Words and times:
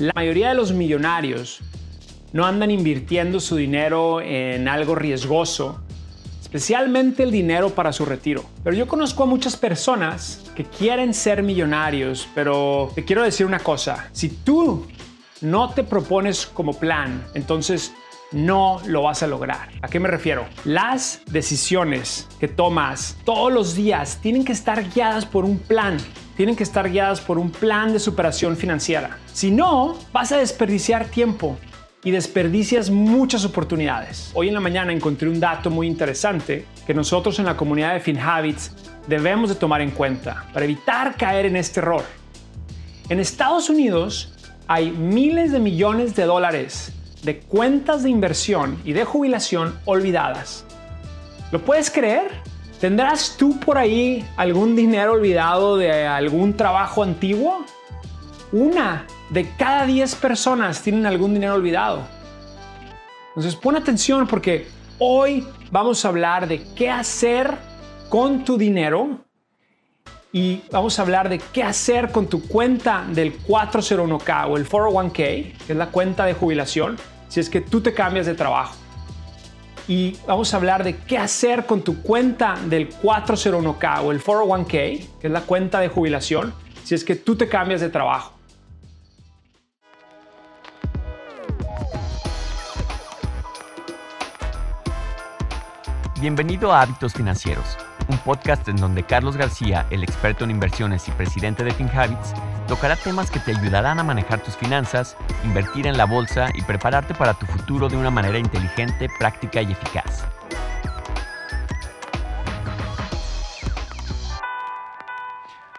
La 0.00 0.14
mayoría 0.14 0.48
de 0.48 0.54
los 0.54 0.72
millonarios 0.72 1.60
no 2.32 2.46
andan 2.46 2.70
invirtiendo 2.70 3.38
su 3.38 3.56
dinero 3.56 4.22
en 4.22 4.66
algo 4.66 4.94
riesgoso, 4.94 5.82
especialmente 6.40 7.22
el 7.22 7.30
dinero 7.30 7.68
para 7.68 7.92
su 7.92 8.06
retiro. 8.06 8.46
Pero 8.64 8.74
yo 8.74 8.88
conozco 8.88 9.24
a 9.24 9.26
muchas 9.26 9.58
personas 9.58 10.42
que 10.56 10.64
quieren 10.64 11.12
ser 11.12 11.42
millonarios, 11.42 12.26
pero 12.34 12.90
te 12.94 13.04
quiero 13.04 13.22
decir 13.22 13.44
una 13.44 13.58
cosa, 13.58 14.08
si 14.12 14.30
tú 14.30 14.86
no 15.42 15.68
te 15.68 15.84
propones 15.84 16.46
como 16.46 16.72
plan, 16.72 17.22
entonces 17.34 17.92
no 18.32 18.80
lo 18.86 19.02
vas 19.02 19.22
a 19.22 19.26
lograr. 19.26 19.68
¿A 19.82 19.88
qué 19.88 20.00
me 20.00 20.08
refiero? 20.08 20.46
Las 20.64 21.20
decisiones 21.26 22.26
que 22.38 22.48
tomas 22.48 23.18
todos 23.26 23.52
los 23.52 23.74
días 23.74 24.18
tienen 24.22 24.46
que 24.46 24.52
estar 24.52 24.82
guiadas 24.94 25.26
por 25.26 25.44
un 25.44 25.58
plan 25.58 25.98
tienen 26.36 26.56
que 26.56 26.62
estar 26.62 26.90
guiadas 26.90 27.20
por 27.20 27.38
un 27.38 27.50
plan 27.50 27.92
de 27.92 27.98
superación 27.98 28.56
financiera. 28.56 29.18
Si 29.32 29.50
no, 29.50 29.98
vas 30.12 30.32
a 30.32 30.38
desperdiciar 30.38 31.06
tiempo 31.06 31.58
y 32.02 32.10
desperdicias 32.10 32.90
muchas 32.90 33.44
oportunidades. 33.44 34.30
Hoy 34.34 34.48
en 34.48 34.54
la 34.54 34.60
mañana 34.60 34.92
encontré 34.92 35.28
un 35.28 35.38
dato 35.38 35.70
muy 35.70 35.86
interesante 35.86 36.64
que 36.86 36.94
nosotros 36.94 37.38
en 37.38 37.44
la 37.44 37.56
comunidad 37.56 37.94
de 37.94 38.00
FinHabits 38.00 38.72
debemos 39.06 39.50
de 39.50 39.56
tomar 39.56 39.80
en 39.80 39.90
cuenta 39.90 40.46
para 40.52 40.64
evitar 40.64 41.16
caer 41.16 41.46
en 41.46 41.56
este 41.56 41.80
error. 41.80 42.04
En 43.08 43.20
Estados 43.20 43.68
Unidos 43.68 44.32
hay 44.66 44.90
miles 44.90 45.52
de 45.52 45.58
millones 45.58 46.14
de 46.14 46.24
dólares 46.24 46.92
de 47.22 47.40
cuentas 47.40 48.02
de 48.02 48.10
inversión 48.10 48.80
y 48.84 48.92
de 48.92 49.04
jubilación 49.04 49.78
olvidadas. 49.84 50.64
¿Lo 51.52 51.60
puedes 51.64 51.90
creer? 51.90 52.30
¿Tendrás 52.80 53.36
tú 53.36 53.60
por 53.60 53.76
ahí 53.76 54.26
algún 54.38 54.74
dinero 54.74 55.12
olvidado 55.12 55.76
de 55.76 56.06
algún 56.06 56.56
trabajo 56.56 57.02
antiguo? 57.02 57.66
Una 58.52 59.06
de 59.28 59.50
cada 59.58 59.84
10 59.84 60.14
personas 60.14 60.80
tienen 60.80 61.04
algún 61.04 61.34
dinero 61.34 61.54
olvidado. 61.54 62.08
Entonces 63.28 63.54
pon 63.54 63.76
atención 63.76 64.26
porque 64.26 64.66
hoy 64.98 65.46
vamos 65.70 66.06
a 66.06 66.08
hablar 66.08 66.48
de 66.48 66.62
qué 66.74 66.88
hacer 66.88 67.54
con 68.08 68.44
tu 68.44 68.56
dinero 68.56 69.18
y 70.32 70.62
vamos 70.72 70.98
a 70.98 71.02
hablar 71.02 71.28
de 71.28 71.38
qué 71.52 71.62
hacer 71.62 72.10
con 72.10 72.28
tu 72.28 72.48
cuenta 72.48 73.04
del 73.12 73.38
401k 73.42 74.48
o 74.48 74.56
el 74.56 74.66
401k, 74.66 75.12
que 75.12 75.54
es 75.68 75.76
la 75.76 75.88
cuenta 75.88 76.24
de 76.24 76.32
jubilación, 76.32 76.96
si 77.28 77.40
es 77.40 77.50
que 77.50 77.60
tú 77.60 77.82
te 77.82 77.92
cambias 77.92 78.24
de 78.24 78.34
trabajo 78.34 78.74
y 79.90 80.16
vamos 80.24 80.54
a 80.54 80.56
hablar 80.56 80.84
de 80.84 80.98
qué 80.98 81.18
hacer 81.18 81.66
con 81.66 81.82
tu 81.82 82.00
cuenta 82.00 82.54
del 82.66 82.88
401k 82.88 84.04
o 84.04 84.12
el 84.12 84.22
401k, 84.22 84.68
que 85.20 85.26
es 85.26 85.32
la 85.32 85.40
cuenta 85.40 85.80
de 85.80 85.88
jubilación, 85.88 86.54
si 86.84 86.94
es 86.94 87.02
que 87.02 87.16
tú 87.16 87.34
te 87.34 87.48
cambias 87.48 87.80
de 87.80 87.88
trabajo. 87.88 88.32
Bienvenido 96.20 96.72
a 96.72 96.82
Hábitos 96.82 97.12
Financieros, 97.12 97.76
un 98.10 98.18
podcast 98.18 98.68
en 98.68 98.76
donde 98.76 99.04
Carlos 99.04 99.36
García, 99.36 99.86
el 99.90 100.02
experto 100.02 100.44
en 100.44 100.50
inversiones 100.50 101.06
y 101.08 101.12
presidente 101.12 101.62
de 101.62 101.72
FinHabits, 101.72 102.34
tocará 102.66 102.96
temas 102.96 103.30
que 103.30 103.38
te 103.38 103.52
ayudarán 103.52 103.98
a 104.00 104.04
manejar 104.04 104.42
tus 104.42 104.56
finanzas, 104.56 105.16
invertir 105.44 105.86
en 105.86 105.96
la 105.96 106.06
bolsa 106.06 106.50
y 106.54 106.62
prepararte 106.62 107.14
para 107.14 107.34
tu 107.34 107.46
futuro 107.46 107.88
de 107.88 107.96
una 107.96 108.10
manera 108.10 108.38
inteligente, 108.38 109.08
práctica 109.18 109.62
y 109.62 109.72
eficaz. 109.72 110.24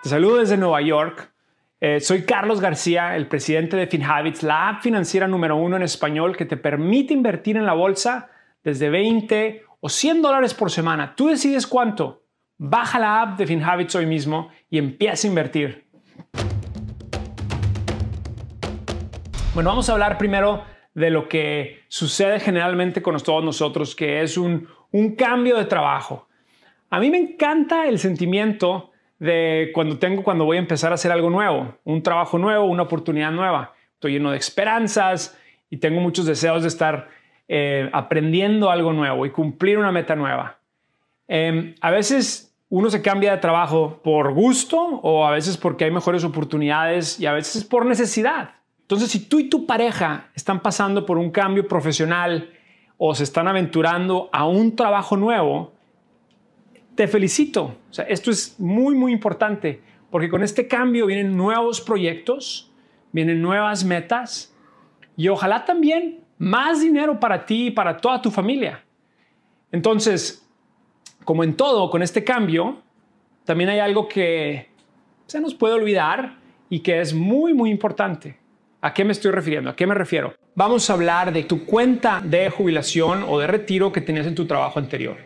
Te 0.01 0.09
saludo 0.09 0.37
desde 0.37 0.57
Nueva 0.57 0.81
York. 0.81 1.31
Eh, 1.79 1.99
soy 1.99 2.23
Carlos 2.25 2.61
García, 2.61 3.15
el 3.15 3.27
presidente 3.27 3.75
de 3.75 3.87
FinHabits, 3.87 4.43
la 4.43 4.69
app 4.69 4.81
financiera 4.81 5.27
número 5.27 5.57
uno 5.57 5.75
en 5.75 5.83
español 5.83 6.37
que 6.37 6.45
te 6.45 6.57
permite 6.57 7.13
invertir 7.13 7.57
en 7.57 7.65
la 7.65 7.73
bolsa 7.73 8.29
desde 8.63 8.89
20 8.89 9.65
o 9.81 9.89
100 9.89 10.21
dólares 10.21 10.53
por 10.53 10.71
semana. 10.71 11.15
Tú 11.15 11.27
decides 11.27 11.67
cuánto. 11.67 12.20
Baja 12.63 12.99
la 12.99 13.23
app 13.23 13.39
de 13.39 13.47
FinHabits 13.47 13.95
hoy 13.95 14.05
mismo 14.05 14.51
y 14.69 14.77
empieza 14.77 15.27
a 15.27 15.29
invertir. 15.29 15.83
Bueno, 19.55 19.71
vamos 19.71 19.89
a 19.89 19.93
hablar 19.93 20.19
primero 20.19 20.63
de 20.93 21.09
lo 21.09 21.27
que 21.27 21.79
sucede 21.87 22.39
generalmente 22.39 23.01
con 23.01 23.17
todos 23.17 23.43
nosotros, 23.43 23.95
que 23.95 24.21
es 24.21 24.37
un, 24.37 24.67
cambio 25.17 25.57
de 25.57 25.65
trabajo. 25.65 26.27
A 26.91 26.99
mí 26.99 27.09
me 27.09 27.17
encanta 27.17 27.87
el 27.87 27.97
sentimiento 27.97 28.91
de 29.17 29.71
cuando 29.73 29.97
tengo, 29.97 30.21
cuando 30.21 30.45
voy 30.45 30.57
a 30.57 30.59
empezar 30.59 30.91
a 30.91 30.95
hacer 30.95 31.11
algo 31.11 31.31
nuevo, 31.31 31.79
un 31.83 32.03
trabajo 32.03 32.37
nuevo, 32.37 32.65
una 32.65 32.83
oportunidad 32.83 33.31
nueva. 33.31 33.73
Estoy 33.95 34.11
lleno 34.11 34.29
de 34.29 34.37
esperanzas 34.37 35.35
y 35.71 35.77
tengo 35.77 35.99
muchos 35.99 36.27
deseos 36.27 36.61
de 36.61 36.67
estar 36.67 37.09
eh, 37.47 37.89
aprendiendo 37.91 38.69
algo 38.69 38.93
nuevo 38.93 39.25
y 39.25 39.31
cumplir 39.31 39.79
una 39.79 39.91
meta 39.91 40.15
nueva. 40.15 40.59
Em, 41.27 41.73
a 41.81 41.89
veces 41.89 42.50
uno 42.71 42.89
se 42.89 43.01
cambia 43.01 43.33
de 43.33 43.37
trabajo 43.39 43.99
por 44.01 44.33
gusto 44.33 44.79
o 44.79 45.27
a 45.27 45.31
veces 45.31 45.57
porque 45.57 45.83
hay 45.83 45.91
mejores 45.91 46.23
oportunidades 46.23 47.19
y 47.19 47.25
a 47.25 47.33
veces 47.33 47.65
por 47.65 47.85
necesidad. 47.85 48.55
Entonces, 48.79 49.11
si 49.11 49.19
tú 49.27 49.39
y 49.39 49.49
tu 49.49 49.65
pareja 49.65 50.29
están 50.35 50.61
pasando 50.61 51.05
por 51.05 51.17
un 51.17 51.31
cambio 51.31 51.67
profesional 51.67 52.49
o 52.97 53.13
se 53.13 53.23
están 53.23 53.49
aventurando 53.49 54.29
a 54.31 54.47
un 54.47 54.73
trabajo 54.73 55.17
nuevo, 55.17 55.73
te 56.95 57.09
felicito. 57.09 57.75
O 57.89 57.93
sea, 57.93 58.05
esto 58.05 58.31
es 58.31 58.57
muy, 58.57 58.95
muy 58.95 59.11
importante 59.11 59.81
porque 60.09 60.29
con 60.29 60.41
este 60.41 60.69
cambio 60.69 61.07
vienen 61.07 61.35
nuevos 61.35 61.81
proyectos, 61.81 62.71
vienen 63.11 63.41
nuevas 63.41 63.83
metas 63.83 64.55
y 65.17 65.27
ojalá 65.27 65.65
también 65.65 66.21
más 66.37 66.79
dinero 66.79 67.19
para 67.19 67.45
ti 67.45 67.67
y 67.67 67.71
para 67.71 67.97
toda 67.97 68.21
tu 68.21 68.31
familia. 68.31 68.81
Entonces, 69.73 70.49
como 71.23 71.43
en 71.43 71.55
todo, 71.55 71.89
con 71.89 72.01
este 72.01 72.23
cambio, 72.23 72.81
también 73.45 73.69
hay 73.69 73.79
algo 73.79 74.07
que 74.07 74.69
se 75.27 75.39
nos 75.39 75.53
puede 75.53 75.75
olvidar 75.75 76.37
y 76.69 76.79
que 76.79 76.99
es 76.99 77.13
muy, 77.13 77.53
muy 77.53 77.69
importante. 77.69 78.37
¿A 78.81 78.93
qué 78.93 79.05
me 79.05 79.11
estoy 79.11 79.31
refiriendo? 79.31 79.69
¿A 79.69 79.75
qué 79.75 79.85
me 79.85 79.93
refiero? 79.93 80.33
Vamos 80.55 80.89
a 80.89 80.93
hablar 80.93 81.31
de 81.31 81.43
tu 81.43 81.65
cuenta 81.65 82.21
de 82.23 82.49
jubilación 82.49 83.23
o 83.27 83.39
de 83.39 83.47
retiro 83.47 83.91
que 83.91 84.01
tenías 84.01 84.25
en 84.25 84.35
tu 84.35 84.45
trabajo 84.45 84.79
anterior. 84.79 85.17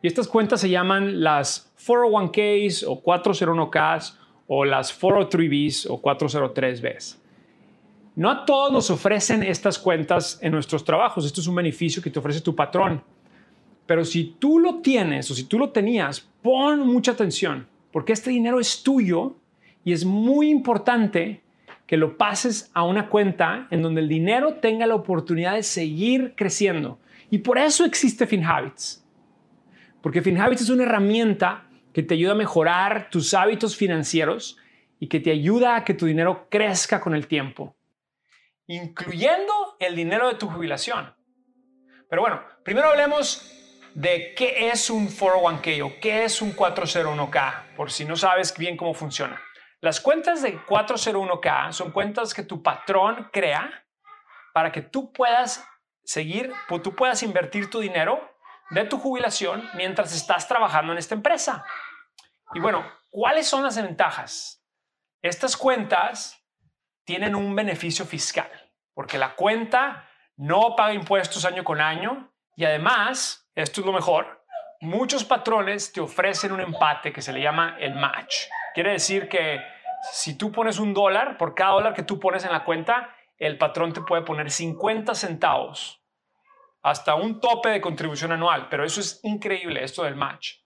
Y 0.00 0.06
estas 0.06 0.28
cuentas 0.28 0.60
se 0.60 0.70
llaman 0.70 1.22
las 1.22 1.74
401ks 1.78 2.84
o 2.86 3.02
401ks 3.02 4.16
o 4.46 4.64
las 4.64 5.00
403bs 5.00 5.86
o 5.90 6.00
403bs. 6.00 7.16
No 8.16 8.30
a 8.30 8.44
todos 8.44 8.72
nos 8.72 8.90
ofrecen 8.90 9.42
estas 9.42 9.78
cuentas 9.78 10.38
en 10.40 10.52
nuestros 10.52 10.84
trabajos. 10.84 11.26
Esto 11.26 11.40
es 11.40 11.46
un 11.46 11.56
beneficio 11.56 12.02
que 12.02 12.10
te 12.10 12.18
ofrece 12.18 12.40
tu 12.40 12.54
patrón. 12.54 13.02
Pero 13.86 14.04
si 14.04 14.36
tú 14.38 14.58
lo 14.58 14.80
tienes 14.80 15.30
o 15.30 15.34
si 15.34 15.44
tú 15.44 15.58
lo 15.58 15.70
tenías, 15.70 16.20
pon 16.42 16.80
mucha 16.86 17.12
atención, 17.12 17.66
porque 17.92 18.12
este 18.12 18.30
dinero 18.30 18.60
es 18.60 18.82
tuyo 18.82 19.36
y 19.84 19.92
es 19.92 20.04
muy 20.04 20.50
importante 20.50 21.42
que 21.86 21.96
lo 21.96 22.16
pases 22.16 22.70
a 22.72 22.84
una 22.84 23.08
cuenta 23.08 23.68
en 23.70 23.82
donde 23.82 24.00
el 24.00 24.08
dinero 24.08 24.54
tenga 24.54 24.86
la 24.86 24.94
oportunidad 24.94 25.54
de 25.54 25.62
seguir 25.62 26.34
creciendo. 26.36 26.98
Y 27.30 27.38
por 27.38 27.58
eso 27.58 27.84
existe 27.84 28.26
FinHabits. 28.26 29.04
Porque 30.00 30.22
FinHabits 30.22 30.62
es 30.62 30.70
una 30.70 30.84
herramienta 30.84 31.68
que 31.92 32.02
te 32.02 32.14
ayuda 32.14 32.32
a 32.32 32.36
mejorar 32.36 33.10
tus 33.10 33.34
hábitos 33.34 33.76
financieros 33.76 34.58
y 34.98 35.08
que 35.08 35.20
te 35.20 35.30
ayuda 35.30 35.76
a 35.76 35.84
que 35.84 35.94
tu 35.94 36.06
dinero 36.06 36.46
crezca 36.50 37.00
con 37.00 37.14
el 37.14 37.26
tiempo, 37.26 37.76
incluyendo 38.66 39.52
el 39.78 39.94
dinero 39.94 40.28
de 40.28 40.34
tu 40.34 40.48
jubilación. 40.48 41.12
Pero 42.08 42.22
bueno, 42.22 42.40
primero 42.62 42.88
hablemos 42.88 43.63
de 43.94 44.34
qué 44.34 44.70
es 44.70 44.90
un 44.90 45.08
401k 45.08 45.84
o 45.84 46.00
qué 46.00 46.24
es 46.24 46.42
un 46.42 46.54
401k, 46.54 47.74
por 47.76 47.90
si 47.90 48.04
no 48.04 48.16
sabes 48.16 48.56
bien 48.56 48.76
cómo 48.76 48.92
funciona. 48.92 49.40
Las 49.80 50.00
cuentas 50.00 50.42
de 50.42 50.58
401k 50.58 51.72
son 51.72 51.92
cuentas 51.92 52.34
que 52.34 52.42
tu 52.42 52.62
patrón 52.62 53.30
crea 53.32 53.86
para 54.52 54.72
que 54.72 54.82
tú 54.82 55.12
puedas 55.12 55.66
seguir, 56.04 56.52
tú 56.82 56.94
puedas 56.94 57.22
invertir 57.22 57.70
tu 57.70 57.80
dinero 57.80 58.36
de 58.70 58.84
tu 58.84 58.98
jubilación 58.98 59.68
mientras 59.74 60.14
estás 60.14 60.48
trabajando 60.48 60.92
en 60.92 60.98
esta 60.98 61.14
empresa. 61.14 61.64
Y 62.54 62.60
bueno, 62.60 62.84
¿cuáles 63.10 63.46
son 63.46 63.62
las 63.62 63.80
ventajas? 63.80 64.64
Estas 65.22 65.56
cuentas 65.56 66.42
tienen 67.04 67.34
un 67.34 67.54
beneficio 67.54 68.04
fiscal, 68.04 68.50
porque 68.92 69.18
la 69.18 69.34
cuenta 69.34 70.08
no 70.36 70.74
paga 70.76 70.94
impuestos 70.94 71.44
año 71.44 71.62
con 71.62 71.80
año 71.80 72.32
y 72.56 72.64
además, 72.64 73.43
esto 73.54 73.80
es 73.80 73.86
lo 73.86 73.92
mejor, 73.92 74.44
muchos 74.80 75.24
patrones 75.24 75.92
te 75.92 76.00
ofrecen 76.00 76.52
un 76.52 76.60
empate 76.60 77.12
que 77.12 77.22
se 77.22 77.32
le 77.32 77.40
llama 77.40 77.76
el 77.78 77.94
match. 77.94 78.34
Quiere 78.74 78.92
decir 78.92 79.28
que 79.28 79.60
si 80.12 80.36
tú 80.36 80.52
pones 80.52 80.78
un 80.78 80.92
dólar, 80.92 81.36
por 81.38 81.54
cada 81.54 81.72
dólar 81.72 81.94
que 81.94 82.02
tú 82.02 82.18
pones 82.18 82.44
en 82.44 82.52
la 82.52 82.64
cuenta, 82.64 83.14
el 83.38 83.58
patrón 83.58 83.92
te 83.92 84.02
puede 84.02 84.22
poner 84.22 84.50
50 84.50 85.14
centavos 85.14 86.04
hasta 86.82 87.14
un 87.14 87.40
tope 87.40 87.70
de 87.70 87.80
contribución 87.80 88.32
anual, 88.32 88.68
pero 88.68 88.84
eso 88.84 89.00
es 89.00 89.20
increíble, 89.22 89.82
esto 89.82 90.04
del 90.04 90.16
match. 90.16 90.56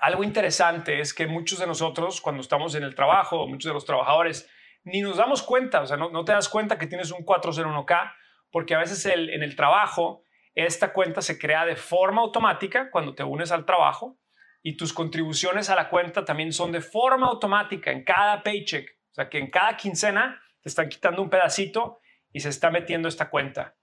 Algo 0.00 0.22
interesante 0.22 1.00
es 1.00 1.12
que 1.12 1.26
muchos 1.26 1.58
de 1.58 1.66
nosotros, 1.66 2.20
cuando 2.20 2.40
estamos 2.40 2.74
en 2.74 2.84
el 2.84 2.94
trabajo, 2.94 3.48
muchos 3.48 3.70
de 3.70 3.74
los 3.74 3.84
trabajadores, 3.84 4.48
ni 4.84 5.00
nos 5.00 5.16
damos 5.16 5.42
cuenta, 5.42 5.80
o 5.80 5.86
sea, 5.86 5.96
no, 5.96 6.24
te 6.24 6.32
das 6.32 6.48
cuenta 6.48 6.78
que 6.78 6.86
tienes 6.86 7.10
un 7.10 7.24
401k, 7.24 8.12
porque 8.52 8.74
a 8.74 8.78
veces 8.78 9.04
en 9.06 9.42
el 9.42 9.56
trabajo 9.56 10.23
esta 10.54 10.92
cuenta 10.92 11.20
se 11.20 11.38
crea 11.38 11.64
de 11.64 11.76
forma 11.76 12.22
automática 12.22 12.90
cuando 12.90 13.14
te 13.14 13.24
unes 13.24 13.50
al 13.50 13.64
trabajo 13.64 14.18
y 14.62 14.76
tus 14.76 14.92
contribuciones 14.92 15.68
a 15.68 15.74
la 15.74 15.88
cuenta 15.88 16.24
también 16.24 16.52
son 16.52 16.72
de 16.72 16.80
forma 16.80 17.26
automática 17.26 17.90
en 17.90 18.04
cada 18.04 18.42
paycheck. 18.42 18.88
O 19.10 19.14
sea, 19.14 19.28
que 19.28 19.38
en 19.38 19.50
cada 19.50 19.76
quincena 19.76 20.40
te 20.60 20.68
están 20.68 20.88
quitando 20.88 21.22
un 21.22 21.28
pedacito 21.28 22.00
y 22.32 22.40
se 22.40 22.48
está 22.48 22.70
metiendo 22.70 23.08
esta 23.08 23.28
cuenta. 23.28 23.76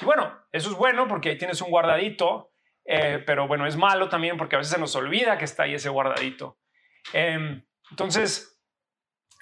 Y 0.00 0.04
bueno, 0.04 0.46
eso 0.52 0.70
es 0.70 0.76
bueno 0.76 1.08
porque 1.08 1.30
ahí 1.30 1.38
tienes 1.38 1.60
un 1.60 1.70
guardadito, 1.70 2.52
eh, 2.84 3.22
pero 3.26 3.48
bueno, 3.48 3.66
es 3.66 3.76
malo 3.76 4.08
también 4.08 4.36
porque 4.36 4.56
a 4.56 4.58
veces 4.58 4.74
se 4.74 4.80
nos 4.80 4.94
olvida 4.94 5.38
que 5.38 5.44
está 5.44 5.64
ahí 5.64 5.74
ese 5.74 5.88
guardadito. 5.88 6.58
Em, 7.12 7.66
entonces, 7.90 8.60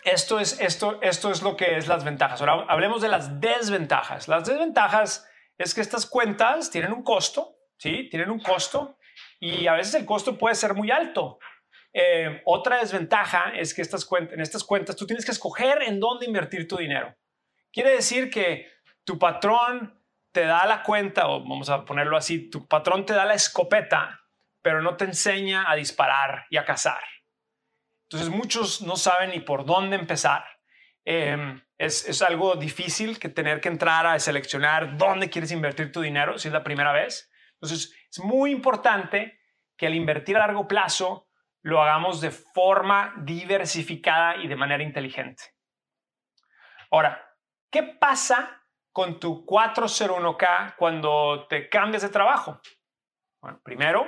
esto 0.05 0.41
es, 0.41 0.61
esto, 0.61 0.99
esto 1.03 1.31
es 1.31 1.43
lo 1.43 1.57
que 1.57 1.77
es 1.77 1.89
las 1.89 2.05
ventajas. 2.05 2.41
Ahora 2.41 2.65
hablemos 2.69 3.03
de 3.03 3.09
las 3.09 3.41
desventajas. 3.41 4.29
Las 4.29 4.47
desventajas 4.47 5.29
es 5.59 5.75
que 5.75 5.81
estas 5.81 6.07
cuentas 6.07 6.71
tienen 6.71 6.93
un 6.93 7.03
costo, 7.03 7.57
¿sí? 7.79 8.09
Tienen 8.11 8.31
un 8.31 8.41
costo 8.41 8.99
y 9.41 9.67
a 9.67 9.75
veces 9.75 9.95
el 9.95 10.07
costo 10.07 10.37
puede 10.37 10.55
ser 10.55 10.75
muy 10.75 10.91
alto. 10.91 11.39
Eh, 11.93 12.43
otra 12.45 12.79
desventaja 12.79 13.53
es 13.55 13.73
que 13.73 13.83
estas 13.83 14.05
cuentas, 14.05 14.35
en 14.35 14.41
estas 14.41 14.65
cuentas 14.65 14.97
tú 14.97 15.07
tienes 15.07 15.25
que 15.25 15.33
escoger 15.33 15.83
en 15.83 15.99
dónde 15.99 16.27
invertir 16.27 16.69
tu 16.69 16.77
dinero. 16.77 17.17
Quiere 17.73 17.91
decir 17.91 18.31
que 18.31 18.71
tu 19.05 19.19
patrón 19.19 20.03
te 20.33 20.45
da 20.45 20.67
la 20.67 20.83
cuenta, 20.83 21.29
o 21.29 21.41
vamos 21.41 21.71
a 21.71 21.85
ponerlo 21.85 22.17
así, 22.17 22.51
tu 22.51 22.69
patrón 22.69 23.07
te 23.07 23.15
da 23.15 23.25
la 23.25 23.33
escopeta, 23.33 24.21
pero 24.61 24.83
no 24.83 24.97
te 24.97 25.07
enseña 25.07 25.71
a 25.71 25.75
disparar 25.75 26.45
y 26.51 26.59
a 26.59 26.65
cazar. 26.65 27.03
Entonces 28.09 28.29
muchos 28.29 28.83
no 28.83 28.97
saben 28.97 29.31
ni 29.31 29.41
por 29.41 29.65
dónde 29.65 29.97
empezar. 29.97 30.45
Em, 31.05 31.63
es, 31.79 32.23
algo 32.23 32.57
difícil 32.57 33.19
que 33.19 33.29
tener 33.29 33.61
que 33.61 33.69
entrar 33.69 34.07
a 34.07 34.19
seleccionar 34.19 34.97
dónde 34.97 35.31
quieres 35.31 35.53
invertir 35.53 35.93
tu 35.93 36.01
dinero 36.01 36.39
si 36.39 36.49
es 36.49 36.55
la 36.55 36.65
primera 36.65 36.93
vez. 36.93 37.31
Entonces 37.55 37.95
es 38.11 38.19
muy 38.21 38.51
importante 38.51 39.39
que 39.77 39.87
al 39.87 39.95
invertir 39.95 40.37
a 40.37 40.41
largo 40.41 40.67
plazo 40.67 41.29
lo 41.63 41.83
hagamos 41.83 42.21
de 42.21 42.31
forma 42.31 43.15
diversificada 43.19 44.37
y 44.37 44.49
de 44.49 44.57
manera 44.57 44.83
inteligente. 44.83 45.43
Ahora, 46.91 47.29
¿qué 47.71 47.83
pasa 47.83 48.63
con 48.93 49.19
tu 49.19 49.45
401k 49.45 50.77
cuando 50.77 51.47
te 51.49 51.69
cambias 51.69 52.03
de 52.03 52.09
trabajo? 52.09 52.61
Bueno, 53.41 53.61
primero, 53.63 54.07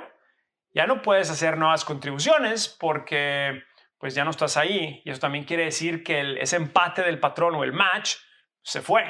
ya 0.73 0.87
no 0.87 1.01
puedes 1.01 1.29
hacer 1.29 1.57
nuevas 1.57 1.83
contribuciones 1.83 2.69
porque 2.69 3.61
pues 3.99 4.15
ya 4.15 4.23
no 4.23 4.31
estás 4.31 4.57
ahí. 4.57 5.01
Y 5.05 5.11
eso 5.11 5.19
también 5.19 5.43
quiere 5.43 5.65
decir 5.65 6.03
que 6.03 6.37
ese 6.41 6.55
empate 6.55 7.03
del 7.03 7.19
patrón 7.19 7.55
o 7.55 7.63
el 7.63 7.73
match 7.73 8.15
se 8.63 8.81
fue. 8.81 9.03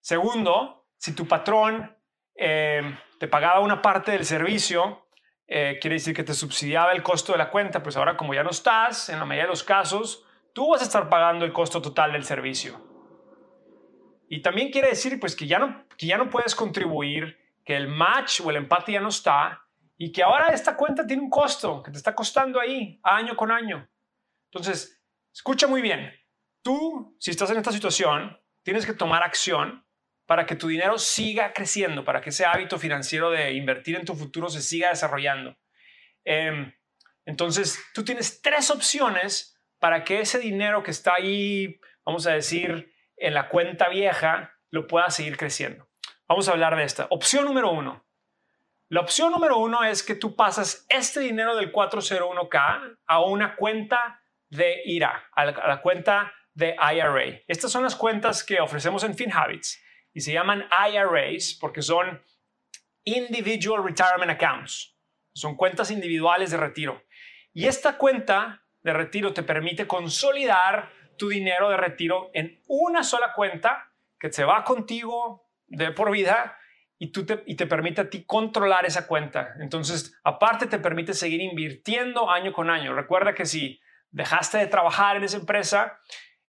Segundo, 0.00 0.86
si 0.96 1.14
tu 1.14 1.26
patrón 1.26 1.96
eh, 2.36 2.96
te 3.18 3.26
pagaba 3.26 3.60
una 3.60 3.82
parte 3.82 4.12
del 4.12 4.24
servicio, 4.24 5.08
eh, 5.46 5.78
quiere 5.80 5.94
decir 5.94 6.14
que 6.14 6.24
te 6.24 6.34
subsidiaba 6.34 6.92
el 6.92 7.02
costo 7.02 7.32
de 7.32 7.38
la 7.38 7.50
cuenta, 7.50 7.82
pues 7.82 7.96
ahora 7.96 8.16
como 8.16 8.34
ya 8.34 8.42
no 8.42 8.50
estás, 8.50 9.08
en 9.08 9.18
la 9.18 9.24
mayoría 9.24 9.44
de 9.44 9.50
los 9.50 9.64
casos, 9.64 10.24
tú 10.52 10.70
vas 10.70 10.82
a 10.82 10.84
estar 10.84 11.08
pagando 11.08 11.44
el 11.44 11.52
costo 11.52 11.80
total 11.80 12.12
del 12.12 12.24
servicio. 12.24 12.80
Y 14.28 14.40
también 14.40 14.70
quiere 14.70 14.88
decir 14.88 15.18
pues 15.20 15.36
que 15.36 15.46
ya 15.46 15.58
no, 15.58 15.84
que 15.96 16.06
ya 16.06 16.16
no 16.16 16.30
puedes 16.30 16.54
contribuir, 16.54 17.38
que 17.64 17.76
el 17.76 17.88
match 17.88 18.40
o 18.40 18.50
el 18.50 18.56
empate 18.56 18.92
ya 18.92 19.00
no 19.00 19.08
está 19.08 19.62
y 19.96 20.10
que 20.10 20.22
ahora 20.22 20.48
esta 20.48 20.76
cuenta 20.76 21.06
tiene 21.06 21.22
un 21.22 21.30
costo 21.30 21.82
que 21.82 21.90
te 21.90 21.98
está 21.98 22.14
costando 22.14 22.58
ahí 22.58 22.98
año 23.02 23.36
con 23.36 23.52
año. 23.52 23.88
Entonces, 24.52 25.02
escucha 25.32 25.66
muy 25.66 25.80
bien. 25.80 26.12
Tú, 26.62 27.16
si 27.18 27.30
estás 27.30 27.50
en 27.50 27.56
esta 27.56 27.72
situación, 27.72 28.38
tienes 28.62 28.84
que 28.84 28.92
tomar 28.92 29.22
acción 29.22 29.86
para 30.26 30.44
que 30.44 30.56
tu 30.56 30.68
dinero 30.68 30.98
siga 30.98 31.52
creciendo, 31.54 32.04
para 32.04 32.20
que 32.20 32.30
ese 32.30 32.44
hábito 32.44 32.78
financiero 32.78 33.30
de 33.30 33.52
invertir 33.54 33.96
en 33.96 34.04
tu 34.04 34.14
futuro 34.14 34.50
se 34.50 34.60
siga 34.60 34.90
desarrollando. 34.90 35.56
Em, 36.24 36.72
entonces, 37.24 37.82
tú 37.94 38.04
tienes 38.04 38.42
tres 38.42 38.70
opciones 38.70 39.58
para 39.78 40.04
que 40.04 40.20
ese 40.20 40.38
dinero 40.38 40.82
que 40.82 40.90
está 40.90 41.14
ahí, 41.14 41.80
vamos 42.04 42.26
a 42.26 42.32
decir, 42.32 42.94
en 43.16 43.34
la 43.34 43.48
cuenta 43.48 43.88
vieja, 43.88 44.52
lo 44.70 44.86
pueda 44.86 45.10
seguir 45.10 45.36
creciendo. 45.36 45.88
Vamos 46.28 46.48
a 46.48 46.52
hablar 46.52 46.76
de 46.76 46.84
esta. 46.84 47.06
Opción 47.10 47.46
número 47.46 47.70
uno. 47.70 48.04
La 48.88 49.00
opción 49.00 49.32
número 49.32 49.56
uno 49.56 49.82
es 49.82 50.02
que 50.02 50.14
tú 50.14 50.36
pasas 50.36 50.84
este 50.90 51.20
dinero 51.20 51.56
del 51.56 51.72
401k 51.72 52.98
a 53.06 53.20
una 53.24 53.56
cuenta 53.56 54.21
de 54.52 54.82
IRA, 54.84 55.30
a 55.32 55.46
la, 55.46 55.80
cuenta 55.80 56.30
de 56.52 56.76
IRA. 56.76 57.40
Estas 57.48 57.72
son 57.72 57.84
las 57.84 57.96
cuentas 57.96 58.44
que 58.44 58.60
ofrecemos 58.60 59.02
en 59.02 59.14
FinHabits 59.14 59.82
y 60.12 60.20
se 60.20 60.34
llaman 60.34 60.68
IRAs 60.90 61.56
porque 61.58 61.80
son 61.80 62.22
Individual 63.04 63.82
Retirement 63.82 64.30
Accounts. 64.30 64.94
Son 65.34 65.56
cuentas 65.56 65.90
individuales 65.90 66.50
de 66.50 66.58
retiro. 66.58 67.02
Y 67.54 67.66
esta 67.66 67.96
cuenta 67.96 68.62
de 68.82 68.92
retiro 68.92 69.32
te 69.32 69.42
permite 69.42 69.86
consolidar 69.86 70.90
tu 71.16 71.30
dinero 71.30 71.70
de 71.70 71.78
retiro 71.78 72.30
en 72.34 72.60
una 72.66 73.04
sola 73.04 73.32
cuenta 73.32 73.90
que 74.20 74.30
se 74.30 74.44
va 74.44 74.64
contigo 74.64 75.48
de 75.66 75.92
por 75.92 76.10
vida 76.10 76.58
y, 76.98 77.10
te, 77.10 77.42
y 77.46 77.56
te 77.56 77.66
permite 77.66 78.02
a 78.02 78.10
ti 78.10 78.24
controlar 78.24 78.84
esa 78.84 79.06
cuenta. 79.06 79.54
Entonces, 79.60 80.14
aparte 80.24 80.66
te 80.66 80.78
permite 80.78 81.14
seguir 81.14 81.40
invirtiendo 81.40 82.30
año 82.30 82.52
con 82.52 82.68
año. 82.68 82.92
Recuerda 82.92 83.34
que 83.34 83.46
si 83.46 83.80
dejaste 84.12 84.58
de 84.58 84.66
trabajar 84.66 85.16
en 85.16 85.24
esa 85.24 85.38
empresa, 85.38 85.98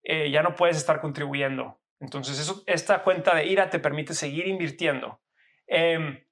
eh, 0.04 0.30
ya 0.30 0.44
no 0.44 0.56
puedes 0.56 0.78
estar 0.78 1.02
contribuyendo. 1.02 1.82
Entonces, 2.00 2.38
eso, 2.38 2.64
esta 2.68 3.04
cuenta 3.04 3.34
de 3.34 3.46
IRA 3.46 3.70
te 3.70 3.80
permite 3.80 4.14
seguir 4.14 4.48
invirtiendo. 4.48 5.22
Em, 5.66 6.24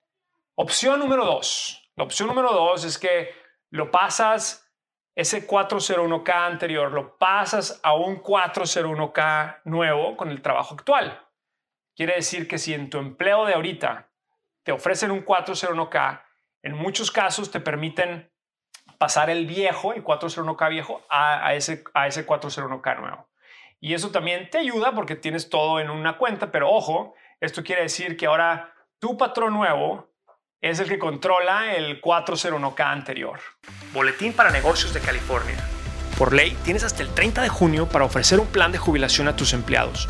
opción 0.55 0.99
número 0.99 1.25
dos. 1.25 1.89
La 1.95 2.03
opción 2.03 2.27
número 2.27 2.51
dos 2.51 2.83
es 2.83 2.97
que 2.97 3.33
lo 3.69 3.89
pasas, 3.89 4.69
ese 5.15 5.47
401k 5.47 6.47
anterior, 6.47 6.91
lo 6.91 7.17
pasas 7.17 7.79
a 7.83 7.93
un 7.93 8.21
401k 8.21 9.61
nuevo 9.65 10.17
con 10.17 10.29
el 10.29 10.41
trabajo 10.41 10.75
actual. 10.75 11.25
Quiere 11.95 12.15
decir 12.15 12.47
que 12.47 12.57
si 12.57 12.73
en 12.73 12.89
tu 12.89 12.97
empleo 12.97 13.45
de 13.45 13.53
ahorita 13.53 14.11
te 14.63 14.71
ofrecen 14.71 15.11
un 15.11 15.25
401k, 15.25 16.23
en 16.63 16.73
muchos 16.73 17.11
casos 17.11 17.51
te 17.51 17.59
permiten 17.59 18.30
pasar 18.97 19.29
el 19.29 19.45
viejo, 19.45 19.93
el 19.93 20.03
401k 20.03 20.69
viejo, 20.69 21.01
a, 21.09 21.53
ese, 21.55 21.83
a 21.93 22.07
ese 22.07 22.25
401k 22.25 22.99
nuevo. 22.99 23.27
Y 23.79 23.95
eso 23.95 24.11
también 24.11 24.49
te 24.51 24.59
ayuda 24.59 24.93
porque 24.93 25.15
tienes 25.15 25.49
todo 25.49 25.79
en 25.79 25.89
una 25.89 26.17
cuenta, 26.17 26.51
pero 26.51 26.69
ojo, 26.69 27.15
esto 27.39 27.63
quiere 27.63 27.81
decir 27.81 28.15
que 28.15 28.27
ahora 28.27 28.73
tu 28.99 29.17
patrón 29.17 29.53
nuevo 29.53 30.11
es 30.61 30.79
el 30.79 30.87
que 30.87 30.99
controla 30.99 31.73
el 31.73 31.99
401k 31.99 32.85
anterior. 32.85 33.39
Boletín 33.91 34.33
para 34.33 34.51
negocios 34.51 34.93
de 34.93 34.99
California. 34.99 35.57
Por 36.19 36.33
ley, 36.33 36.55
tienes 36.63 36.83
hasta 36.83 37.01
el 37.01 37.11
30 37.11 37.41
de 37.41 37.49
junio 37.49 37.89
para 37.89 38.05
ofrecer 38.05 38.39
un 38.39 38.45
plan 38.45 38.71
de 38.71 38.77
jubilación 38.77 39.27
a 39.27 39.35
tus 39.35 39.53
empleados. 39.53 40.07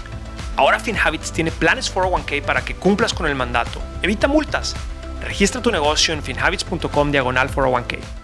Ahora 0.58 0.82
FinHabits 0.82 1.32
tiene 1.32 1.52
planes 1.52 1.94
401k 1.96 2.42
para 2.42 2.66
que 2.66 2.76
cumplas 2.76 3.14
con 3.14 3.26
el 3.28 3.36
mandato. 3.36 3.82
Evita 4.02 4.28
multas. 4.28 4.76
Registra 5.24 5.62
tu 5.62 5.72
negocio 5.72 6.14
en 6.14 6.22
finhabits.com 6.22 7.12
diagonal 7.12 7.50
401k. 7.50 8.21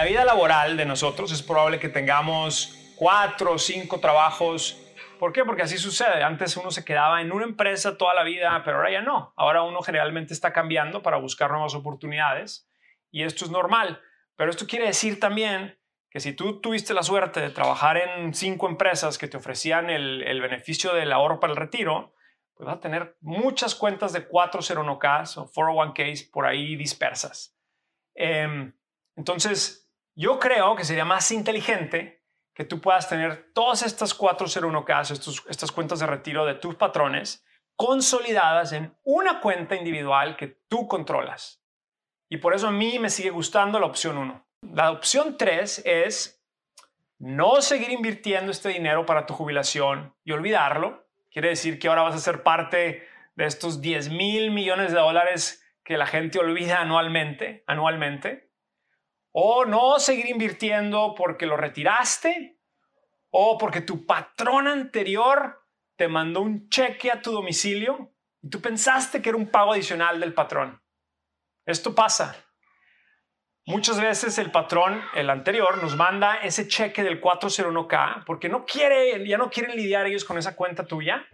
La 0.00 0.06
vida 0.06 0.24
laboral 0.24 0.78
de 0.78 0.86
nosotros 0.86 1.30
es 1.30 1.42
probable 1.42 1.78
que 1.78 1.90
tengamos 1.90 2.94
cuatro 2.96 3.52
o 3.52 3.58
cinco 3.58 4.00
trabajos. 4.00 4.80
¿Por 5.18 5.30
qué? 5.30 5.44
Porque 5.44 5.60
así 5.60 5.76
sucede. 5.76 6.22
Antes 6.22 6.56
uno 6.56 6.70
se 6.70 6.86
quedaba 6.86 7.20
en 7.20 7.30
una 7.32 7.44
empresa 7.44 7.98
toda 7.98 8.14
la 8.14 8.22
vida, 8.22 8.62
pero 8.64 8.78
ahora 8.78 8.90
ya 8.90 9.02
no. 9.02 9.34
Ahora 9.36 9.62
uno 9.62 9.82
generalmente 9.82 10.32
está 10.32 10.54
cambiando 10.54 11.02
para 11.02 11.18
buscar 11.18 11.50
nuevas 11.50 11.74
oportunidades 11.74 12.66
y 13.10 13.24
esto 13.24 13.44
es 13.44 13.50
normal. 13.50 14.00
Pero 14.36 14.50
esto 14.50 14.66
quiere 14.66 14.86
decir 14.86 15.20
también 15.20 15.78
que 16.08 16.20
si 16.20 16.32
tú 16.32 16.62
tuviste 16.62 16.94
la 16.94 17.02
suerte 17.02 17.42
de 17.42 17.50
trabajar 17.50 17.98
en 17.98 18.32
cinco 18.32 18.70
empresas 18.70 19.18
que 19.18 19.28
te 19.28 19.36
ofrecían 19.36 19.90
el, 19.90 20.40
beneficio 20.40 20.94
del 20.94 21.12
ahorro 21.12 21.40
para 21.40 21.52
el 21.52 21.58
retiro, 21.58 22.14
pues 22.54 22.66
vas 22.66 22.76
a 22.78 22.80
tener 22.80 23.18
muchas 23.20 23.74
cuentas 23.74 24.14
de 24.14 24.26
401ks 24.26 25.36
o 25.36 25.46
401ks 25.52 26.30
por 26.30 26.46
ahí 26.46 26.74
dispersas. 26.74 27.54
Em, 28.14 28.72
entonces, 29.14 29.80
yo 30.20 30.38
creo 30.38 30.76
que 30.76 30.84
sería 30.84 31.06
más 31.06 31.32
inteligente 31.32 32.22
que 32.52 32.66
tú 32.66 32.78
puedas 32.78 33.08
tener 33.08 33.54
todas 33.54 33.80
estas 33.80 34.16
401k, 34.18 35.46
estas 35.48 35.72
cuentas 35.72 36.00
de 36.00 36.06
retiro 36.06 36.44
de 36.44 36.56
tus 36.56 36.74
patrones, 36.74 37.42
consolidadas 37.74 38.72
en 38.72 38.94
una 39.02 39.40
cuenta 39.40 39.76
individual 39.76 40.36
que 40.36 40.48
tú 40.68 40.86
controlas. 40.86 41.64
Y 42.28 42.36
por 42.36 42.54
eso 42.54 42.68
a 42.68 42.70
mí 42.70 42.98
me 42.98 43.08
sigue 43.08 43.30
gustando 43.30 43.80
la 43.80 43.86
opción 43.86 44.18
1. 44.18 44.46
La 44.74 44.90
opción 44.90 45.38
3 45.38 45.84
es 45.86 46.44
no 47.18 47.62
seguir 47.62 47.90
invirtiendo 47.90 48.52
este 48.52 48.68
dinero 48.68 49.06
para 49.06 49.24
tu 49.24 49.32
jubilación 49.32 50.14
y 50.22 50.32
olvidarlo. 50.32 51.08
Quiere 51.30 51.48
decir 51.48 51.78
que 51.78 51.88
ahora 51.88 52.02
vas 52.02 52.14
a 52.14 52.18
ser 52.18 52.42
parte 52.42 53.08
de 53.36 53.46
estos 53.46 53.80
10 53.80 54.10
mil 54.10 54.50
millones 54.50 54.92
de 54.92 54.98
dólares 54.98 55.64
que 55.82 55.96
la 55.96 56.04
gente 56.04 56.38
olvida 56.38 56.82
anualmente, 56.82 57.64
anualmente 57.66 58.49
O 59.32 59.64
no 59.64 59.98
seguir 59.98 60.26
invirtiendo 60.26 61.14
porque 61.16 61.46
lo 61.46 61.56
retiraste 61.56 62.58
o 63.30 63.58
porque 63.58 63.80
tu 63.80 64.06
patrón 64.06 64.66
anterior 64.66 65.64
te 65.96 66.08
mandó 66.08 66.40
un 66.40 66.68
cheque 66.68 67.10
a 67.10 67.22
tu 67.22 67.30
domicilio 67.30 68.12
y 68.42 68.48
tú 68.48 68.60
pensaste 68.60 69.22
que 69.22 69.28
era 69.28 69.38
un 69.38 69.48
pago 69.48 69.72
adicional 69.72 70.18
del 70.18 70.34
patrón. 70.34 70.82
Esto 71.66 71.94
pasa. 71.94 72.36
Muchas 73.66 74.00
veces 74.00 74.38
el 74.38 74.50
patrón, 74.50 75.00
el 75.14 75.30
anterior, 75.30 75.80
nos 75.82 75.94
manda 75.94 76.36
ese 76.36 76.66
cheque 76.66 77.04
del 77.04 77.20
401k 77.20 78.24
porque 78.24 78.48
no 78.48 78.64
quiere, 78.64 79.26
ya 79.28 79.38
no 79.38 79.50
quieren 79.50 79.76
lidiar 79.76 80.06
ellos 80.06 80.24
con 80.24 80.38
esa 80.38 80.56
cuenta 80.56 80.86
tuya. 80.86 81.24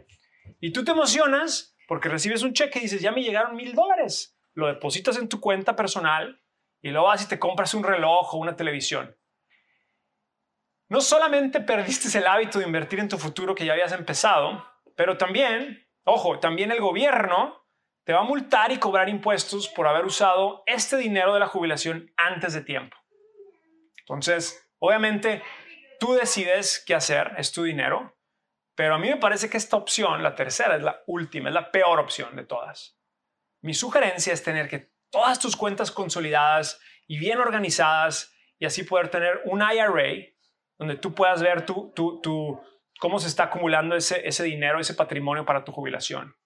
Y 0.60 0.72
tú 0.72 0.84
te 0.84 0.90
emocionas 0.90 1.76
porque 1.88 2.08
recibes 2.08 2.42
un 2.42 2.52
cheque 2.52 2.80
y 2.80 2.82
dices, 2.82 3.00
ya 3.00 3.12
me 3.12 3.22
llegaron 3.22 3.56
mil 3.56 3.74
dólares. 3.74 4.36
Lo 4.52 4.66
depositas 4.66 5.16
en 5.16 5.28
tu 5.28 5.40
cuenta 5.40 5.76
personal 5.76 6.42
y 6.86 6.90
luego 6.90 7.08
vas 7.08 7.24
y 7.24 7.28
te 7.28 7.40
compras 7.40 7.74
un 7.74 7.82
reloj 7.82 8.32
o 8.32 8.38
una 8.38 8.54
televisión. 8.54 9.18
No 10.88 11.00
solamente 11.00 11.60
perdiste 11.60 12.16
el 12.16 12.28
hábito 12.28 12.60
de 12.60 12.64
invertir 12.64 13.00
en 13.00 13.08
tu 13.08 13.18
futuro 13.18 13.56
que 13.56 13.64
ya 13.64 13.72
habías 13.72 13.90
empezado, 13.90 14.64
pero 14.94 15.18
también, 15.18 15.84
ojo, 16.04 16.38
también 16.38 16.70
el 16.70 16.80
gobierno 16.80 17.60
te 18.04 18.12
va 18.12 18.20
a 18.20 18.24
multar 18.24 18.70
y 18.70 18.78
cobrar 18.78 19.08
impuestos 19.08 19.68
por 19.68 19.88
haber 19.88 20.04
usado 20.04 20.62
este 20.66 20.96
dinero 20.96 21.34
de 21.34 21.40
la 21.40 21.48
jubilación 21.48 22.12
antes 22.16 22.54
de 22.54 22.60
tiempo. 22.60 22.96
Entonces, 23.98 24.70
obviamente, 24.78 25.42
tú 25.98 26.14
decides 26.14 26.84
qué 26.86 26.94
hacer, 26.94 27.32
es 27.36 27.50
tu 27.50 27.64
dinero, 27.64 28.16
pero 28.76 28.94
a 28.94 28.98
mí 28.98 29.08
me 29.08 29.16
parece 29.16 29.50
que 29.50 29.56
esta 29.56 29.76
opción, 29.76 30.22
la 30.22 30.36
tercera, 30.36 30.76
es 30.76 30.84
la 30.84 31.02
última, 31.08 31.48
es 31.48 31.54
la 31.54 31.72
peor 31.72 31.98
opción 31.98 32.36
de 32.36 32.44
todas. 32.44 32.96
Mi 33.60 33.74
sugerencia 33.74 34.32
es 34.32 34.44
tener 34.44 34.68
que 34.68 34.94
todas 35.16 35.38
tus 35.38 35.56
cuentas 35.56 35.90
consolidadas 35.90 36.78
y 37.06 37.18
bien 37.18 37.38
organizadas 37.38 38.34
y 38.58 38.66
así 38.66 38.82
poder 38.82 39.08
tener 39.08 39.40
un 39.46 39.62
IRA 39.62 40.26
donde 40.76 40.96
tú 40.96 41.14
puedas 41.14 41.42
ver 41.42 41.64
tu, 41.64 41.90
tu, 41.94 42.60
cómo 43.00 43.18
se 43.18 43.28
está 43.28 43.44
acumulando 43.44 43.96
ese, 43.96 44.28
ese 44.28 44.44
dinero, 44.44 44.78
ese 44.78 44.92
patrimonio 44.92 45.46
para 45.46 45.64
tu 45.64 45.72
jubilación. 45.72 46.36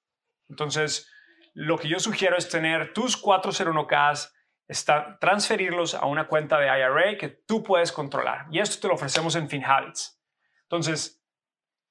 Entonces, 0.49 1.11
lo 1.53 1.79
que 1.79 1.89
yo 1.89 1.99
sugiero 1.99 2.37
es 2.37 2.49
tener 2.49 2.93
tus 2.93 3.21
401ks, 3.21 4.31
está, 4.69 5.19
transferirlos 5.19 5.95
a 5.95 6.07
una 6.07 6.29
cuenta 6.29 6.61
de 6.61 6.67
IRA 6.67 7.19
que 7.19 7.29
tú 7.29 7.65
puedes 7.65 7.91
controlar. 7.91 8.47
Y 8.53 8.61
esto 8.61 8.81
te 8.81 8.87
lo 8.87 8.95
ofrecemos 8.95 9.35
en 9.35 9.49
FinHabits. 9.49 10.23
Entonces, 10.62 11.25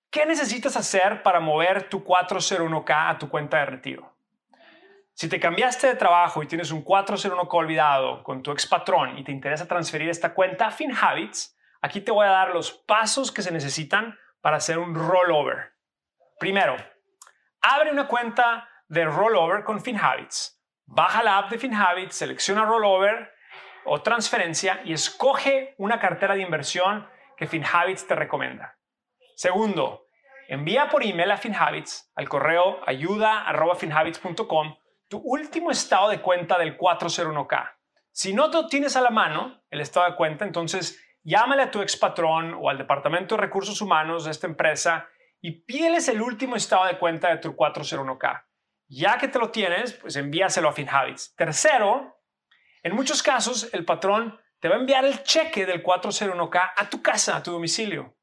¿qué 0.10 0.26
necesitas 0.26 0.78
hacer 0.78 1.24
para 1.24 1.42
mover 1.42 1.90
tu 1.90 2.06
401k 2.06 3.10
a 3.10 3.18
tu 3.18 3.28
cuenta 3.28 3.58
de 3.58 3.66
retiro? 3.66 4.09
Si 5.20 5.28
te 5.28 5.38
cambiaste 5.38 5.86
de 5.86 5.96
trabajo 5.96 6.42
y 6.42 6.48
tienes 6.48 6.72
un 6.72 6.82
401k 6.82 7.50
olvidado 7.52 8.24
con 8.24 8.42
tu 8.42 8.54
ex 8.54 8.66
patrón 8.66 9.18
y 9.18 9.26
te 9.26 9.34
interesa 9.34 9.68
transferir 9.68 10.08
esta 10.08 10.34
cuenta 10.34 10.68
a 10.68 10.72
FinHabits, 10.72 11.58
aquí 11.82 12.00
te 12.00 12.14
voy 12.14 12.26
a 12.26 12.30
dar 12.30 12.54
los 12.54 12.72
pasos 12.72 13.30
que 13.30 13.42
se 13.42 13.52
necesitan 13.52 14.18
para 14.40 14.56
hacer 14.56 14.80
un 14.80 14.96
rollover. 14.96 15.74
Primero, 16.40 16.78
abre 17.62 17.92
una 17.92 18.08
cuenta 18.08 18.70
de 18.88 19.04
rollover 19.04 19.66
con 19.66 19.82
FinHabits. 19.82 20.58
Baja 20.86 21.22
la 21.22 21.40
app 21.40 21.50
de 21.50 21.60
FinHabits, 21.60 22.16
selecciona 22.16 22.64
rollover 22.64 23.34
o 23.84 24.02
transferencia 24.02 24.80
y 24.86 24.94
escoge 24.94 25.76
una 25.80 26.00
cartera 26.00 26.36
de 26.36 26.44
inversión 26.44 27.06
que 27.36 27.46
FinHabits 27.46 28.08
te 28.08 28.16
recomienda. 28.16 28.78
Segundo, 29.36 30.06
envía 30.48 30.88
por 30.88 31.04
email 31.04 31.32
a 31.32 31.38
FinHabits 31.38 32.10
al 32.16 32.30
correo 32.30 32.80
ayuda.finhabits.com 32.88 34.78
tu 35.10 35.18
último 35.18 35.72
estado 35.72 36.10
de 36.10 36.22
cuenta 36.22 36.58
del 36.58 36.78
401k. 36.78 37.74
Si 38.12 38.34
no 38.34 38.48
lo 38.48 38.68
tienes 38.68 38.96
a 38.96 39.02
la 39.02 39.10
mano, 39.10 39.64
el 39.70 39.82
estado 39.82 40.06
de 40.06 40.16
cuenta, 40.16 40.46
entonces 40.46 41.04
llámale 41.24 41.64
a 41.64 41.72
tu 41.72 41.82
ex 41.82 41.98
patrón 41.98 42.54
o 42.54 42.70
al 42.70 42.78
departamento 42.78 43.36
de 43.36 43.42
recursos 43.42 43.82
humanos 43.82 44.26
de 44.26 44.32
esta 44.32 44.48
empresa 44.48 45.10
y 45.42 45.64
pídeles 45.64 46.08
el 46.10 46.22
último 46.22 46.56
estado 46.56 46.86
de 46.86 46.98
cuenta 46.98 47.30
de 47.30 47.38
tu 47.38 47.56
401k. 47.56 48.46
Ya 48.88 49.18
que 49.18 49.28
te 49.28 49.40
lo 49.40 49.50
tienes, 49.50 49.94
pues 49.94 50.16
envíaselo 50.16 50.70
a 50.70 50.74
FinHabits. 50.74 51.36
Tercero, 51.36 52.22
en 52.84 52.96
muchos 52.96 53.24
casos 53.24 53.74
el 53.74 53.86
patrón 53.86 54.40
te 54.60 54.68
va 54.68 54.76
a 54.76 54.80
enviar 54.80 55.06
el 55.06 55.24
cheque 55.24 55.66
del 55.66 55.84
401k 55.84 56.72
a 56.76 56.90
tu 56.90 57.02
casa, 57.02 57.38
a 57.38 57.44
tu 57.44 57.52
domicilio. 57.52 58.16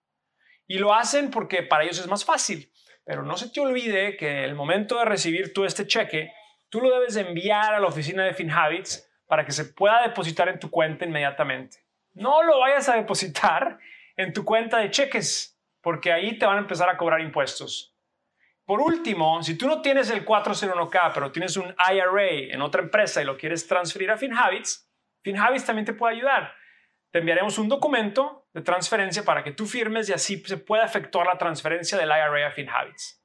Y 0.69 0.79
lo 0.79 0.95
hacen 0.95 1.31
porque 1.31 1.63
para 1.63 1.85
ellos 1.85 1.99
es 1.99 2.07
más 2.07 2.25
fácil. 2.25 2.73
Pero 3.05 3.23
no 3.23 3.37
se 3.37 3.51
te 3.51 3.61
olvide 3.61 4.17
que 4.17 4.45
el 4.45 4.55
momento 4.55 4.99
de 4.99 5.05
recibir 5.05 5.53
tú 5.53 5.65
este 5.65 5.87
cheque, 5.87 6.33
tú 6.69 6.81
lo 6.81 6.91
debes 6.91 7.17
enviar 7.17 7.75
a 7.75 7.81
la 7.81 7.87
oficina 7.87 8.25
de 8.25 8.35
FinHabits 8.35 9.09
para 9.27 9.45
que 9.45 9.53
se 9.53 9.65
pueda 9.65 10.03
depositar 10.03 10.49
en 10.49 10.59
tu 10.59 10.71
cuenta 10.71 11.05
inmediatamente. 11.05 11.79
No 12.15 12.43
lo 12.43 12.61
vayas 12.61 12.89
a 12.89 12.97
depositar 12.97 13.79
en 14.17 14.33
tu 14.33 14.45
cuenta 14.45 14.79
de 14.79 14.91
cheques, 14.91 15.59
porque 15.81 16.13
ahí 16.13 16.39
te 16.39 16.47
van 16.47 16.57
a 16.57 16.61
empezar 16.61 16.89
a 16.89 16.97
cobrar 16.97 17.21
impuestos. 17.21 17.95
Por 18.65 18.81
último, 18.81 19.43
si 19.43 19.57
tú 19.57 19.69
no 19.69 19.81
tienes 19.81 20.11
el 20.11 20.25
401k, 20.25 21.13
pero 21.15 21.31
tienes 21.31 21.57
un 21.57 21.75
IRA 21.79 22.53
en 22.53 22.61
otra 22.63 22.83
empresa 22.83 23.23
y 23.23 23.25
lo 23.25 23.37
quieres 23.37 23.67
transferir 23.69 24.11
a 24.11 24.17
FinHabits, 24.17 24.91
FinHabits 25.23 25.65
también 25.65 25.87
te 25.87 25.93
puede 25.93 26.17
ayudar. 26.17 26.53
Te 27.13 27.21
enviaremos 27.21 27.59
un 27.59 27.69
documento 27.69 28.49
de 28.53 28.63
transferencia 28.63 29.25
para 29.25 29.45
que 29.45 29.53
tú 29.53 29.67
firmes 29.67 30.09
y 30.09 30.13
así 30.13 30.43
se 30.45 30.57
pueda 30.57 30.85
efectuar 30.85 31.27
la 31.27 31.39
transferencia 31.39 31.97
del 31.97 32.09
IRA 32.09 32.49
a 32.49 32.51
FinHabits. 32.51 33.23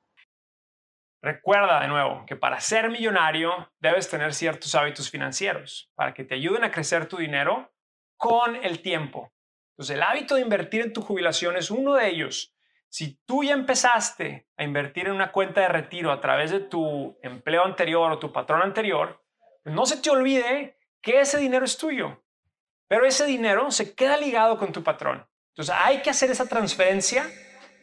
Recuerda 1.22 1.80
de 1.82 1.88
nuevo 1.88 2.25
que 2.25 2.36
para 2.36 2.60
ser 2.60 2.90
millonario 2.90 3.72
debes 3.80 4.10
tener 4.10 4.34
ciertos 4.34 4.74
hábitos 4.74 5.12
financieros 5.12 5.92
para 5.94 6.16
que 6.16 6.24
te 6.24 6.34
ayuden 6.34 6.63
a 6.63 6.72
crecer 6.72 7.06
tu 7.06 7.18
dinero 7.18 7.72
con 8.18 8.56
el 8.56 8.82
tiempo. 8.82 9.32
Entonces, 9.74 9.96
el 9.96 10.04
hábito 10.04 10.36
de 10.36 10.42
invertir 10.42 10.82
en 10.82 10.94
tu 10.94 11.01
jubilación 11.01 11.58
es 11.58 11.70
uno 11.70 11.94
de 11.94 12.10
ellos. 12.10 12.56
Si 12.90 13.20
tú 13.25 13.44
ya 13.44 13.54
empezaste 13.54 14.48
a 14.58 14.63
invertir 14.63 15.08
en 15.08 15.13
una 15.13 15.32
cuenta 15.32 15.62
de 15.62 15.70
retiro 15.70 16.12
a 16.12 16.20
través 16.20 16.50
de 16.50 16.60
tu 16.60 17.18
empleo 17.22 17.66
anterior 17.66 18.12
o 18.12 18.20
tu 18.20 18.34
patrón 18.34 18.63
anterior, 18.63 19.24
pues 19.63 19.75
no 19.75 19.86
se 19.86 19.98
te 19.98 20.10
olvide 20.10 20.78
que 21.01 21.22
ese 21.22 21.38
dinero 21.38 21.66
es 21.66 21.78
tuyo, 21.78 22.24
pero 22.88 23.06
ese 23.06 23.25
dinero 23.25 23.72
se 23.72 23.96
queda 23.96 24.18
ligado 24.18 24.58
con 24.58 24.72
tu 24.72 24.84
patrón. 24.84 25.28
Entonces 25.50 25.75
hay 25.78 26.01
que 26.01 26.10
hacer 26.10 26.32
esa 26.32 26.48
transferencia 26.48 27.30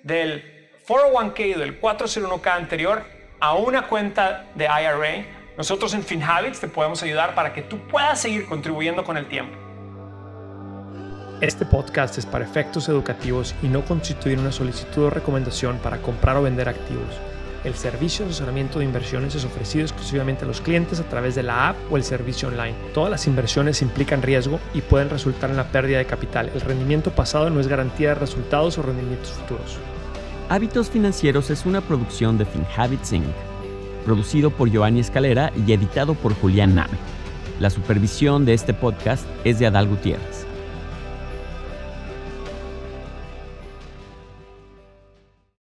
del 0.02 0.71
401k 0.87 1.57
o 1.57 1.59
del 1.59 1.80
401k 1.80 2.47
anterior 2.49 3.17
a 3.40 3.54
una 3.54 3.87
cuenta 3.88 4.47
de 4.54 4.64
IRA. 4.64 5.26
Nosotros 5.57 5.95
en 5.95 6.02
FinHabits 6.02 6.61
te 6.61 6.68
podemos 6.68 7.02
ayudar 7.02 7.35
para 7.35 7.52
que 7.52 7.62
tú 7.62 7.78
puedas 7.88 8.21
seguir 8.21 8.47
contribuyendo 8.47 9.04
con 9.04 9.16
el 9.16 9.26
tiempo. 9.26 9.57
Este 11.40 11.64
podcast 11.64 12.18
es 12.18 12.26
para 12.26 12.45
efectos 12.45 12.88
educativos 12.88 13.54
y 13.62 13.68
no 13.68 13.85
constituye 13.85 14.37
una 14.37 14.50
solicitud 14.50 15.04
o 15.04 15.11
recomendación 15.11 15.78
para 15.78 15.99
comprar 15.99 16.37
o 16.37 16.42
vender 16.42 16.68
activos. 16.68 17.14
El 17.64 17.75
servicio 17.75 18.25
de 18.25 18.30
asesoramiento 18.30 18.78
de 18.78 18.85
inversiones 18.85 19.35
es 19.35 19.45
ofrecido 19.45 19.85
exclusivamente 19.85 20.45
a 20.45 20.49
los 20.49 20.61
clientes 20.61 21.00
a 21.00 21.09
través 21.09 21.35
de 21.35 21.42
la 21.42 21.68
app 21.68 21.76
o 21.90 21.97
el 21.97 22.04
servicio 22.04 22.49
online. 22.49 22.75
Todas 22.95 23.11
las 23.11 23.26
inversiones 23.26 23.83
implican 23.83 24.23
riesgo 24.23 24.61
y 24.75 24.80
pueden 24.80 25.11
resultar 25.11 25.50
en 25.50 25.57
la 25.57 25.71
pérdida 25.71 25.99
de 25.99 26.07
capital. 26.07 26.50
El 26.54 26.61
rendimiento 26.61 27.11
pasado 27.11 27.50
no 27.50 27.61
es 27.61 27.66
garantía 27.66 28.11
de 28.11 28.14
resultados 28.14 28.78
o 28.78 28.83
rendimientos 28.83 29.30
futuros. 29.33 29.78
Hábitos 30.50 30.88
Financieros 30.88 31.50
es 31.50 31.67
una 31.67 31.83
producción 31.83 32.38
de 32.38 32.47
FinHabits 32.47 33.12
Inc., 33.12 33.26
producido 34.07 34.50
por 34.50 34.71
Giovanni 34.71 35.00
Escalera 35.00 35.52
y 35.67 35.73
editado 35.73 36.14
por 36.14 36.35
Julián 36.35 36.75
Name. 36.75 36.97
La 37.61 37.69
supervisión 37.69 38.47
de 38.47 38.55
este 38.55 38.73
podcast 38.73 39.26
es 39.45 39.59
de 39.59 39.67
Adal 39.67 39.88
Gutiérrez. 39.88 40.48